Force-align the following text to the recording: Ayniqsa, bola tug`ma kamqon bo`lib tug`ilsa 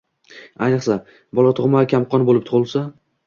Ayniqsa, 0.67 0.95
bola 1.39 1.53
tug`ma 1.61 1.83
kamqon 1.93 2.27
bo`lib 2.31 2.43
tug`ilsa 2.51 2.85